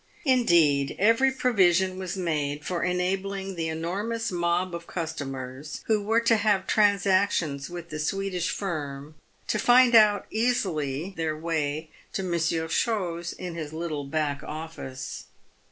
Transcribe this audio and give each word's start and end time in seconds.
Indeed, 0.25 0.95
every 0.97 1.31
provision 1.31 1.99
was 1.99 2.17
made 2.17 2.65
for 2.65 2.81
enabling 2.81 3.53
the 3.53 3.67
enormous 3.67 4.31
mob 4.31 4.73
of 4.73 4.87
cus 4.87 5.13
tomers 5.13 5.81
who 5.85 6.01
were 6.01 6.21
to 6.21 6.37
have 6.37 6.65
transactions 6.65 7.69
with 7.69 7.89
the 7.91 7.99
Swedish 7.99 8.49
firm 8.49 9.13
to 9.47 9.59
find 9.59 9.93
out 9.93 10.25
easily 10.31 11.13
their 11.17 11.37
way 11.37 11.91
to 12.13 12.23
Monsieur 12.23 12.67
Chose 12.67 13.33
in 13.33 13.53
his 13.53 13.73
little 13.73 14.03
back 14.05 14.41
office. 14.41 15.25